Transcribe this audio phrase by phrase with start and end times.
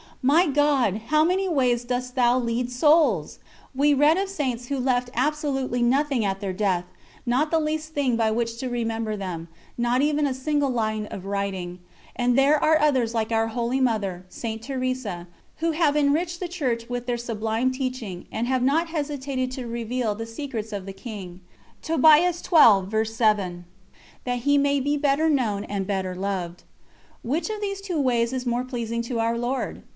[0.23, 3.37] My God, how many ways dost Thou lead souls!
[3.73, 6.85] We read of Saints who left absolutely nothing at their death,
[7.25, 9.47] not the least thing by which to remember them,
[9.79, 11.79] not even a single line of writing;
[12.15, 14.61] and there are others like our holy Mother, St.
[14.61, 15.27] Teresa,
[15.57, 20.13] who have enriched the Church with their sublime teaching, and have not hesitated to reveal
[20.13, 21.41] "the secrets of the King,"
[21.85, 22.49] that
[24.39, 26.63] He may be better known and better loved.
[27.23, 29.81] Which of these two ways is more pleasing to Our Lord?